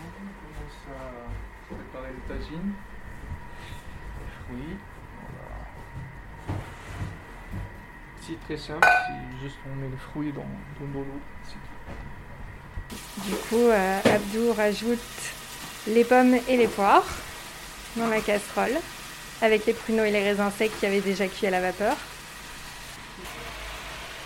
On 0.00 0.10
commence 0.46 0.78
à 0.88 1.74
préparer 1.74 2.12
le 2.12 2.34
tagine. 2.34 2.72
Les 4.20 4.30
fruits. 4.44 4.76
Voilà. 6.46 6.60
C'est 8.20 8.40
très 8.44 8.56
simple, 8.56 8.86
c'est 8.86 9.42
juste 9.42 9.56
on 9.70 9.74
met 9.76 9.88
les 9.88 9.96
fruits 9.96 10.32
dans, 10.32 10.46
dans 10.80 11.00
l'eau. 11.00 11.06
c'est 11.44 11.52
tout. 11.54 13.28
Du 13.28 13.34
coup, 13.48 13.68
euh, 13.68 14.00
Abdou 14.04 14.52
rajoute 14.52 14.98
les 15.88 16.04
pommes 16.04 16.36
et 16.48 16.56
les 16.56 16.68
poires 16.68 17.04
dans 17.96 18.08
la 18.08 18.20
casserole 18.20 18.76
avec 19.42 19.66
les 19.66 19.72
pruneaux 19.72 20.04
et 20.04 20.10
les 20.10 20.22
raisins 20.22 20.50
secs 20.50 20.70
qui 20.78 20.86
avaient 20.86 21.00
déjà 21.00 21.26
cuit 21.26 21.46
à 21.46 21.50
la 21.50 21.60
vapeur. 21.60 21.96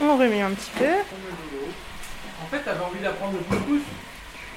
On 0.01 0.17
remet 0.17 0.41
un 0.43 0.51
petit 0.51 0.71
peu. 0.79 0.85
On 0.85 0.89
met 0.89 0.95
de 0.95 0.97
l'eau. 1.67 1.73
En 2.43 2.47
fait, 2.47 2.61
t'avais 2.61 2.85
envie 2.85 3.01
d'apprendre 3.01 3.35
le 3.39 3.45
couscous 3.45 3.83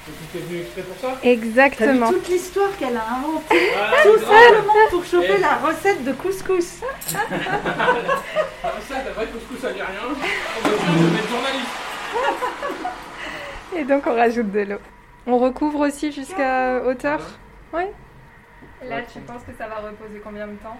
Donc 0.06 0.16
tu 0.32 0.38
es 0.38 0.40
venu 0.40 0.60
exprès 0.60 0.82
pour 0.82 0.96
ça 0.96 1.14
vu 1.22 1.28
Exactement. 1.28 2.10
toute 2.10 2.28
l'histoire 2.28 2.76
qu'elle 2.78 2.96
a 2.96 3.04
inventée 3.16 3.70
Voilà, 3.76 4.02
tout 4.02 4.18
simplement 4.18 4.88
pour 4.90 5.04
choper 5.04 5.34
Et- 5.34 5.38
la 5.38 5.56
recette 5.56 6.04
de 6.04 6.12
couscous. 6.12 6.64
Ça, 7.06 7.18
t'as 8.88 9.10
pas 9.10 9.26
de 9.26 9.30
couscous, 9.32 9.58
ça 9.60 9.72
dit 9.72 9.80
rien. 9.82 10.00
On 10.08 10.62
va 10.62 11.28
journaliste. 11.28 11.66
Et 13.76 13.84
donc 13.84 14.06
on 14.06 14.14
rajoute 14.14 14.50
de 14.50 14.60
l'eau. 14.60 14.78
On 15.26 15.38
recouvre 15.38 15.80
aussi 15.80 16.12
jusqu'à 16.12 16.82
hauteur. 16.84 17.20
Oui. 17.72 17.82
Et 18.84 18.88
là, 18.88 19.02
tu 19.02 19.20
penses 19.20 19.42
que 19.44 19.52
ça 19.56 19.66
va 19.68 19.76
reposer 19.76 20.20
combien 20.22 20.46
de 20.46 20.56
temps? 20.56 20.76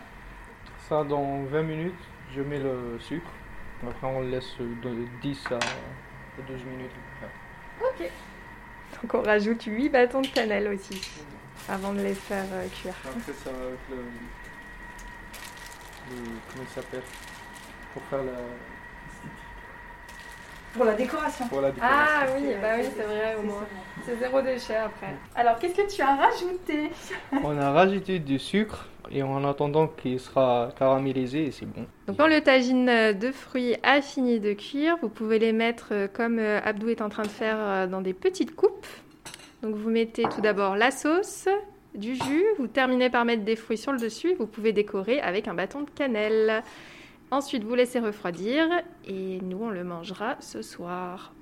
Ça, 0.88 1.04
dans 1.04 1.42
20 1.44 1.62
minutes, 1.62 1.94
je 2.34 2.42
mets 2.42 2.58
le 2.58 2.98
sucre. 3.00 3.30
Après, 3.88 4.06
on 4.06 4.20
le 4.20 4.28
laisse 4.30 4.56
de 4.58 4.94
10 5.22 5.44
à 5.50 5.58
12 6.46 6.64
minutes. 6.64 6.90
à 7.22 7.26
peu 7.80 7.86
près. 7.96 8.10
Donc 9.02 9.14
on 9.14 9.22
rajoute 9.22 9.64
8 9.64 9.88
bâtons 9.88 10.20
de 10.20 10.28
cannelle 10.28 10.68
aussi 10.68 11.00
avant 11.68 11.92
de 11.92 12.00
les 12.00 12.14
faire 12.14 12.44
euh, 12.52 12.66
cuire. 12.68 12.94
Après, 13.04 13.32
ça 13.32 13.50
va 13.50 13.66
avec 13.66 13.78
le. 13.90 13.96
le 16.10 16.16
comment 16.50 16.64
il 16.68 16.74
s'appelle? 16.74 17.02
Pour 17.92 18.02
faire 18.04 18.22
la. 18.22 18.32
Pour 20.74 20.84
la 20.84 20.94
décoration. 20.94 21.48
Pour 21.48 21.60
la 21.60 21.70
décoration. 21.70 21.98
Ah 22.06 22.26
oui, 22.34 22.54
bah 22.60 22.68
oui, 22.78 22.84
c'est 22.96 23.02
vrai, 23.02 23.36
au 23.38 23.42
moins. 23.42 23.66
C'est 24.06 24.16
zéro 24.18 24.40
déchet 24.40 24.76
après. 24.76 25.14
Alors, 25.34 25.58
qu'est-ce 25.58 25.74
que 25.74 25.94
tu 25.94 26.00
as 26.00 26.14
rajouté? 26.16 26.90
On 27.42 27.58
a 27.58 27.72
rajouté 27.72 28.18
du 28.18 28.38
sucre 28.38 28.88
et 29.12 29.22
en 29.22 29.44
attendant 29.44 29.88
qu'il 29.88 30.18
sera 30.18 30.70
caramélisé, 30.78 31.50
c'est 31.50 31.66
bon. 31.66 31.84
Donc 32.06 32.16
quand 32.16 32.26
le 32.26 32.40
tagine 32.40 32.86
de 32.86 33.32
fruits 33.32 33.76
a 33.82 34.00
fini 34.00 34.40
de 34.40 34.54
cuire, 34.54 34.96
vous 35.02 35.08
pouvez 35.08 35.38
les 35.38 35.52
mettre 35.52 35.88
euh, 35.92 36.08
comme 36.08 36.38
euh, 36.38 36.60
Abdou 36.64 36.88
est 36.88 37.02
en 37.02 37.08
train 37.08 37.24
de 37.24 37.28
faire 37.28 37.56
euh, 37.58 37.86
dans 37.86 38.00
des 38.00 38.14
petites 38.14 38.56
coupes. 38.56 38.86
Donc 39.62 39.74
vous 39.74 39.90
mettez 39.90 40.24
tout 40.24 40.40
d'abord 40.40 40.76
la 40.76 40.90
sauce, 40.90 41.46
du 41.94 42.14
jus, 42.14 42.44
vous 42.58 42.66
terminez 42.66 43.10
par 43.10 43.24
mettre 43.24 43.44
des 43.44 43.54
fruits 43.54 43.76
sur 43.76 43.92
le 43.92 43.98
dessus 43.98 44.34
vous 44.38 44.46
pouvez 44.46 44.72
décorer 44.72 45.20
avec 45.20 45.46
un 45.46 45.54
bâton 45.54 45.82
de 45.82 45.90
cannelle. 45.90 46.62
Ensuite 47.30 47.64
vous 47.64 47.74
laissez 47.74 48.00
refroidir 48.00 48.66
et 49.06 49.40
nous 49.42 49.58
on 49.62 49.70
le 49.70 49.84
mangera 49.84 50.36
ce 50.40 50.62
soir. 50.62 51.32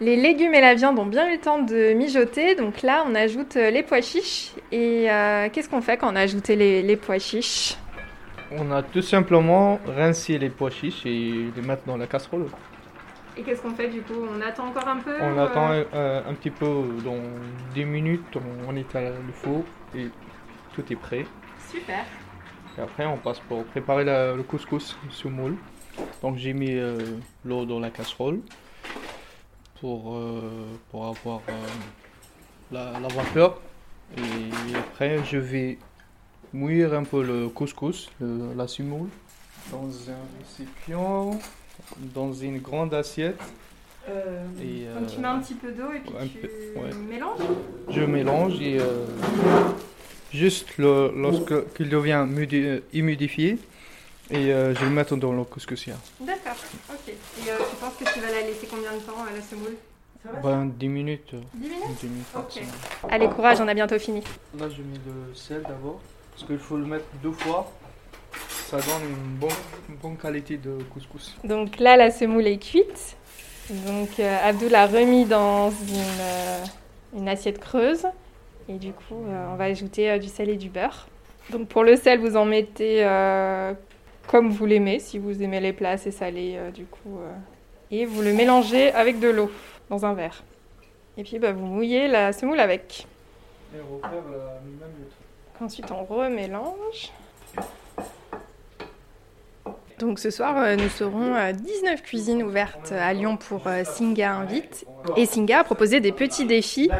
Les 0.00 0.16
légumes 0.16 0.54
et 0.54 0.60
la 0.60 0.74
viande 0.74 0.98
ont 0.98 1.06
bien 1.06 1.28
eu 1.28 1.34
le 1.34 1.40
temps 1.40 1.62
de 1.62 1.92
mijoter, 1.92 2.56
donc 2.56 2.82
là 2.82 3.04
on 3.06 3.14
ajoute 3.14 3.56
euh, 3.56 3.70
les 3.70 3.82
pois 3.82 4.00
chiches. 4.00 4.50
Et 4.72 5.10
euh, 5.10 5.48
qu'est-ce 5.52 5.68
qu'on 5.68 5.82
fait 5.82 5.96
quand 5.96 6.12
on 6.12 6.16
a 6.16 6.20
ajouté 6.20 6.56
les, 6.56 6.82
les 6.82 6.96
pois 6.96 7.18
chiches? 7.18 7.76
On 8.50 8.70
a 8.72 8.82
tout 8.82 9.02
simplement 9.02 9.78
rincé 9.86 10.36
les 10.38 10.50
pois 10.50 10.70
chiches 10.70 11.06
et 11.06 11.46
les 11.54 11.62
mettre 11.62 11.84
dans 11.84 11.96
la 11.96 12.06
casserole. 12.06 12.46
Et 13.36 13.42
qu'est-ce 13.42 13.62
qu'on 13.62 13.74
fait 13.74 13.88
du 13.88 14.02
coup? 14.02 14.14
On 14.36 14.40
attend 14.40 14.66
encore 14.68 14.86
un 14.86 14.98
peu 14.98 15.12
On 15.20 15.36
ou, 15.36 15.40
attend 15.40 15.70
euh, 15.72 16.22
un 16.28 16.34
petit 16.34 16.50
peu, 16.50 16.66
dans 17.04 17.18
10 17.74 17.84
minutes, 17.84 18.36
on, 18.68 18.76
éteint 18.76 19.00
le 19.00 19.32
four 19.32 19.64
et 19.96 20.06
tout 20.74 20.84
est 20.92 20.96
prêt. 20.96 21.24
Super. 21.70 22.04
Et 22.78 22.80
après, 22.80 23.06
on 23.06 23.16
passe 23.16 23.40
pour 23.40 23.64
préparer 23.64 24.04
la- 24.04 24.34
le 24.34 24.42
couscous 24.42 24.96
sous 25.10 25.30
moule. 25.30 25.56
Donc, 26.22 26.36
j'ai 26.36 26.52
mis 26.52 26.74
euh, 26.76 26.98
l'eau 27.44 27.64
dans 27.64 27.80
la 27.80 27.90
casserole 27.90 28.40
pour, 29.84 30.14
euh, 30.16 30.40
pour 30.90 31.04
avoir 31.04 31.42
euh, 31.50 31.52
la, 32.72 32.98
la 32.98 33.08
vapeur. 33.08 33.60
Et 34.16 34.74
après, 34.78 35.18
je 35.30 35.36
vais 35.36 35.76
mouiller 36.54 36.84
un 36.86 37.04
peu 37.04 37.22
le 37.22 37.48
couscous, 37.50 38.10
le- 38.18 38.54
la 38.56 38.66
semoule, 38.66 39.08
dans 39.70 39.84
un 39.84 40.22
récipient, 40.40 41.38
dans 42.14 42.32
une 42.32 42.60
grande 42.60 42.94
assiette. 42.94 43.38
Euh, 44.08 44.42
Et, 44.62 44.86
Donc 44.98 45.06
tu 45.12 45.20
mets 45.20 45.28
un 45.28 45.40
petit 45.40 45.52
peu 45.54 45.70
d'eau 45.72 45.92
et 45.94 46.00
puis 46.00 46.12
tu 46.32 46.38
peu, 46.38 46.48
ouais. 46.80 46.90
mélanges 47.10 47.38
je 47.90 48.00
mélange 48.00 48.60
et 48.62 48.78
euh, 48.80 49.04
juste 50.32 50.78
le, 50.78 51.12
lorsque 51.14 51.74
qu'il 51.74 51.90
devient 51.90 52.26
humidifié 52.94 53.58
et 54.30 54.52
euh, 54.52 54.74
je 54.74 54.84
le 54.84 54.90
mets 54.90 55.04
dans 55.04 55.32
le 55.32 55.44
couscoussière. 55.44 55.96
D'accord, 56.20 56.56
ok. 56.90 57.08
Et 57.08 57.50
euh, 57.50 57.56
tu 57.70 57.76
penses 57.76 57.94
que 57.98 58.12
tu 58.12 58.20
vas 58.20 58.30
la 58.30 58.40
laisser 58.42 58.66
combien 58.70 58.92
de 58.92 58.98
temps 59.00 59.22
à 59.28 59.34
la 59.34 59.42
semoule 59.42 59.76
ça 60.24 60.30
va, 60.32 60.40
Ben, 60.40 60.66
10 60.66 60.88
minutes. 60.88 61.34
euh, 61.34 61.40
10 61.54 61.68
minutes? 61.68 61.84
10 62.00 62.06
minutes 62.08 62.26
Ok. 62.36 62.62
Allez 63.10 63.28
courage, 63.28 63.60
on 63.60 63.68
a 63.68 63.74
bientôt 63.74 63.98
fini. 63.98 64.22
Là, 64.58 64.66
je 64.70 64.82
mets 64.82 64.98
le 65.06 65.34
sel 65.34 65.62
d'abord 65.62 66.00
parce 66.32 66.46
qu'il 66.46 66.58
faut 66.58 66.76
le 66.76 66.86
mettre 66.86 67.04
deux 67.22 67.32
fois. 67.32 67.70
Ça 68.66 68.78
donne 68.78 69.08
une 69.08 69.36
bonne, 69.38 69.50
une 69.88 69.96
bonne 69.96 70.16
qualité 70.16 70.56
de 70.56 70.78
couscous. 70.92 71.36
Donc 71.44 71.78
là, 71.78 71.96
la 71.96 72.10
semoule 72.10 72.46
est 72.46 72.58
cuite. 72.58 73.16
Donc 73.70 74.18
euh, 74.18 74.36
Abdou 74.48 74.68
l'a 74.68 74.86
remis 74.86 75.24
dans 75.26 75.70
une, 75.70 76.20
euh, 76.20 76.64
une 77.16 77.28
assiette 77.28 77.60
creuse. 77.60 78.04
Et 78.68 78.74
du 78.74 78.92
coup, 78.92 79.22
euh, 79.28 79.46
on 79.52 79.56
va 79.56 79.64
ajouter 79.64 80.10
euh, 80.10 80.18
du 80.18 80.28
sel 80.28 80.48
et 80.48 80.56
du 80.56 80.70
beurre. 80.70 81.06
Donc 81.50 81.68
pour 81.68 81.84
le 81.84 81.96
sel, 81.96 82.18
vous 82.20 82.36
en 82.36 82.46
mettez 82.46 83.04
euh, 83.04 83.72
comme 84.26 84.50
vous 84.50 84.66
l'aimez, 84.66 84.98
si 84.98 85.18
vous 85.18 85.42
aimez 85.42 85.60
les 85.60 85.72
plats 85.72 85.90
assez 85.90 86.10
salés, 86.10 86.54
euh, 86.56 86.70
du 86.70 86.84
coup. 86.84 87.18
euh. 87.20 87.32
et 87.90 88.04
vous 88.06 88.22
le 88.22 88.32
mélangez 88.32 88.90
avec 88.92 89.20
de 89.20 89.28
l'eau 89.28 89.50
dans 89.90 90.04
un 90.06 90.14
verre. 90.14 90.42
Et 91.16 91.22
puis 91.22 91.38
bah, 91.38 91.52
vous 91.52 91.66
mouillez 91.66 92.08
la 92.08 92.32
semoule 92.32 92.58
avec. 92.60 93.06
Et 93.74 93.78
refaire 93.80 94.22
le 94.26 94.38
même 94.38 94.90
le 94.98 95.06
truc. 95.06 95.60
Ensuite, 95.60 95.90
on 95.90 96.04
remélange. 96.04 97.12
Donc 100.00 100.18
ce 100.18 100.30
soir, 100.30 100.56
euh, 100.58 100.74
nous 100.74 100.88
serons 100.88 101.34
euh, 101.36 101.52
19 101.52 102.02
cuisines 102.02 102.42
ouvertes 102.42 102.90
à 102.92 103.12
Lyon 103.12 103.36
pour 103.36 103.68
Singa 103.84 104.32
Invite. 104.32 104.84
Et 105.16 105.24
Singa 105.24 105.60
a 105.60 105.64
proposé 105.64 106.00
des 106.00 106.10
petits 106.10 106.46
défis 106.46 106.90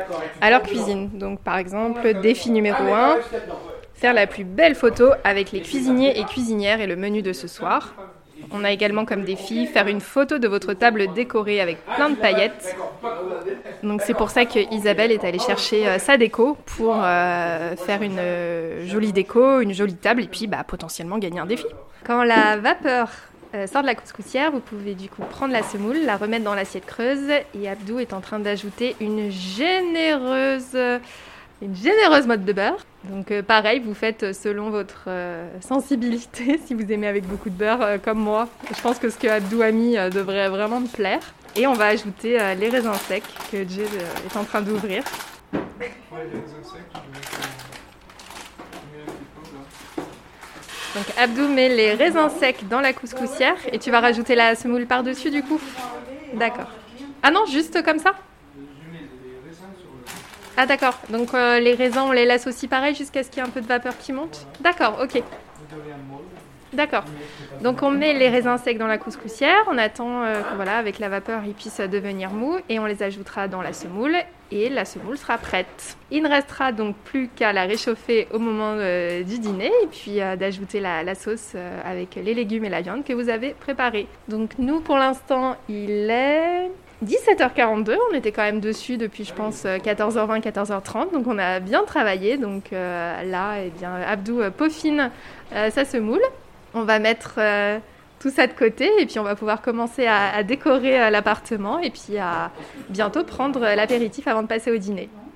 à 0.40 0.50
leur 0.50 0.62
cuisine. 0.62 1.10
Donc 1.18 1.40
par 1.40 1.58
exemple, 1.58 2.20
défi 2.20 2.50
numéro 2.50 2.84
1, 2.84 3.18
faire 3.94 4.12
la 4.12 4.26
plus 4.26 4.44
belle 4.44 4.74
photo 4.74 5.10
avec 5.24 5.52
les 5.52 5.60
cuisiniers 5.60 6.18
et 6.18 6.24
cuisinières 6.24 6.80
et 6.80 6.86
le 6.86 6.96
menu 6.96 7.22
de 7.22 7.32
ce 7.32 7.48
soir. 7.48 7.94
On 8.50 8.64
a 8.64 8.70
également 8.70 9.04
comme 9.04 9.24
défi 9.24 9.66
faire 9.66 9.86
une 9.86 10.00
photo 10.00 10.38
de 10.38 10.48
votre 10.48 10.74
table 10.74 11.12
décorée 11.14 11.60
avec 11.60 11.84
plein 11.86 12.10
de 12.10 12.16
paillettes. 12.16 12.76
Donc 13.82 14.02
c'est 14.02 14.14
pour 14.14 14.30
ça 14.30 14.44
que 14.44 14.58
Isabelle 14.72 15.12
est 15.12 15.24
allée 15.24 15.38
chercher 15.38 15.86
euh, 15.86 15.98
sa 15.98 16.16
déco 16.16 16.56
pour 16.66 16.96
euh, 17.02 17.76
faire 17.76 18.02
une 18.02 18.18
euh, 18.18 18.86
jolie 18.86 19.12
déco, 19.12 19.60
une 19.60 19.72
jolie 19.72 19.94
table 19.94 20.22
et 20.22 20.28
puis 20.28 20.46
bah, 20.46 20.64
potentiellement 20.66 21.18
gagner 21.18 21.40
un 21.40 21.46
défi. 21.46 21.66
Quand 22.04 22.24
la 22.24 22.56
vapeur 22.58 23.08
sort 23.72 23.82
de 23.82 23.86
la 23.86 23.94
couscoussière, 23.94 24.50
vous 24.50 24.58
pouvez 24.58 24.94
du 24.94 25.08
coup 25.08 25.22
prendre 25.30 25.52
la 25.52 25.62
semoule, 25.62 25.98
la 26.04 26.16
remettre 26.16 26.44
dans 26.44 26.56
l'assiette 26.56 26.86
creuse 26.86 27.30
et 27.30 27.68
Abdou 27.68 28.00
est 28.00 28.12
en 28.12 28.20
train 28.20 28.40
d'ajouter 28.40 28.96
une 29.00 29.30
généreuse 29.30 30.76
une 31.64 31.75
généreuse 31.75 32.26
mode 32.26 32.44
de 32.44 32.52
beurre. 32.52 32.85
Donc 33.04 33.30
euh, 33.30 33.42
pareil, 33.42 33.80
vous 33.80 33.94
faites 33.94 34.35
selon 34.35 34.71
votre 34.71 35.04
euh, 35.09 35.49
sensibilité, 35.61 36.61
si 36.66 36.75
vous 36.75 36.90
aimez 36.92 37.06
avec 37.06 37.26
beaucoup 37.26 37.50
de 37.50 37.56
beurre 37.56 37.83
euh, 37.83 37.99
comme 37.99 38.18
moi. 38.18 38.49
Je 38.75 38.80
pense 38.80 38.99
que 38.99 39.09
ce 39.11 39.16
que 39.16 39.26
Abdou 39.26 39.62
a 39.62 39.71
mis 39.71 39.97
euh, 39.97 40.11
devrait 40.11 40.49
vraiment 40.49 40.80
me 40.80 40.87
plaire. 40.88 41.21
Et 41.56 41.66
on 41.66 41.73
va 41.73 41.87
ajouter 41.87 42.40
euh, 42.40 42.54
les 42.54 42.68
raisins 42.68 42.94
secs 43.09 43.23
que 43.50 43.56
euh, 43.56 43.62
est 44.26 44.37
en 44.37 44.44
train 44.44 44.61
d'ouvrir. 44.61 45.02
Donc 50.94 51.06
Abdou 51.16 51.49
met 51.49 51.68
les 51.68 51.94
raisins 51.94 52.28
secs 52.40 52.68
dans 52.68 52.80
la 52.80 52.92
couscoussière 52.92 53.56
et 53.73 53.78
tu 53.78 53.90
vas 53.90 54.00
rajouter 54.00 54.35
la 54.35 54.54
semoule 54.54 54.87
par-dessus 54.87 55.30
du 55.30 55.42
coup? 55.42 55.61
D'accord. 56.35 56.71
Ah 57.23 57.30
non, 57.30 57.47
juste 57.47 57.83
comme 57.83 57.99
ça 57.99 58.12
Je 58.54 58.61
mets 58.92 58.99
les 59.25 59.49
raisins 59.49 59.73
sur 59.80 59.90
le. 59.90 60.04
Ah 60.56 60.66
d'accord. 60.66 60.99
Donc 61.11 61.34
euh, 61.34 61.58
les 61.61 61.75
raisins, 61.75 62.02
on 62.06 62.12
les 62.12 62.26
laisse 62.26 62.46
aussi 62.46 62.68
pareil 62.68 62.94
jusqu'à 62.94 63.23
ce 63.23 63.30
qu'il 63.30 63.42
y 63.42 63.44
ait 63.44 63.49
un 63.49 63.52
peu 63.52 63.61
de 63.61 63.66
vapeur 63.66 63.96
qui 63.99 64.12
monte 64.12 64.46
D'accord, 64.61 64.99
ok. 65.02 65.23
D'accord. 66.75 67.04
Donc 67.62 67.82
on 67.82 67.90
met 67.90 68.14
les 68.14 68.28
raisins 68.28 68.58
secs 68.58 68.78
dans 68.78 68.88
la 68.88 68.99
couscoussière, 68.99 69.64
on 69.70 69.78
attend 69.78 70.25
euh, 70.25 70.40
voilà, 70.56 70.76
avec 70.76 70.99
la 70.99 71.08
vapeur 71.08 71.42
ils 71.46 71.54
puissent 71.54 71.80
devenir 71.80 72.30
mous 72.30 72.56
et 72.68 72.80
on 72.80 72.84
les 72.84 73.02
ajoutera 73.02 73.46
dans 73.46 73.62
la 73.62 73.73
semoule 73.73 74.16
et 74.50 74.68
la 74.68 74.84
semoule 74.84 75.16
sera 75.16 75.38
prête. 75.38 75.96
Il 76.11 76.25
ne 76.25 76.28
restera 76.28 76.73
donc 76.73 76.96
plus 76.96 77.28
qu'à 77.28 77.52
la 77.52 77.62
réchauffer 77.64 78.26
au 78.32 78.40
moment 78.40 78.75
euh, 78.76 79.23
du 79.23 79.38
dîner 79.38 79.70
et 79.84 79.87
puis 79.87 80.20
euh, 80.20 80.34
d'ajouter 80.34 80.80
la, 80.80 81.14
sauce 81.14 81.54
avec 81.84 82.16
les 82.16 82.34
légumes 82.34 82.64
et 82.64 82.70
la 82.70 82.80
viande 82.80 83.04
que 83.04 83.12
vous 83.12 83.28
avez 83.28 83.54
préparés. 83.54 84.08
Donc 84.26 84.58
nous 84.58 84.80
pour 84.80 84.99
l'instant 84.99 85.56
il 85.68 86.11
est 86.11 86.70
17h42, 87.04 87.96
on 88.11 88.14
était 88.14 88.32
quand 88.32 88.42
même 88.42 88.61
dessus 88.61 88.96
depuis 88.96 89.25
je 89.25 89.32
pense 89.34 89.64
euh, 89.64 89.78
14h20, 89.78 90.40
14h30, 90.42 91.12
donc 91.12 91.26
on 91.26 91.38
a 91.38 91.61
bien 91.61 91.84
travaillé. 91.84 92.37
Donc 92.38 92.73
euh, 92.73 93.23
là, 93.25 93.58
eh 93.64 93.70
bien, 93.70 93.94
Abdou 93.94 94.40
euh, 94.40 94.50
peaufine 94.50 95.11
euh, 95.54 95.70
sa 95.70 95.84
semoule. 95.84 96.23
On 96.73 96.82
va 96.82 96.99
mettre 96.99 97.34
euh, 97.38 97.78
tout 98.20 98.30
ça 98.30 98.46
de 98.46 98.52
côté 98.52 98.90
et 98.99 99.06
puis 99.06 99.18
on 99.18 99.23
va 99.23 99.37
pouvoir 99.37 99.62
commencer 99.62 100.06
à, 100.06 100.34
à 100.34 100.42
décorer 100.42 101.00
euh, 101.00 101.11
l'appartement 101.11 101.78
et 101.78 101.90
puis 101.90 102.18
à 102.18 102.50
bientôt 102.88 103.23
prendre 103.25 103.62
euh, 103.62 103.75
l'apéritif 103.75 104.26
avant 104.26 104.42
de 104.42 104.49
passer 104.49 104.70
au 104.70 104.76
dîner. 104.76 105.08